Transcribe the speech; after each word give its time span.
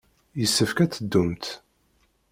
Yessefk 0.39 0.77
ad 0.83 0.91
teddumt. 0.91 1.45